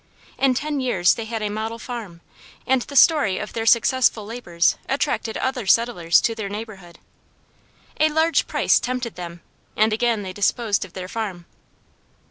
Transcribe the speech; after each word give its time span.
In 0.39 0.55
ten 0.55 0.79
years 0.79 1.13
they 1.13 1.25
had 1.25 1.43
a 1.43 1.49
model 1.49 1.77
farm, 1.77 2.21
and 2.65 2.81
the 2.81 2.95
story 2.95 3.37
of 3.37 3.53
their 3.53 3.67
successful 3.67 4.25
labors 4.25 4.75
attracted 4.89 5.37
other 5.37 5.67
settlers 5.67 6.19
to 6.21 6.33
their 6.33 6.49
neighborhood. 6.49 6.97
A 7.99 8.09
large 8.09 8.47
price 8.47 8.79
tempted 8.79 9.13
them 9.13 9.41
and 9.77 9.93
again 9.93 10.23
they 10.23 10.33
disposed 10.33 10.85
of 10.85 10.93
their 10.93 11.07
farm. 11.07 11.45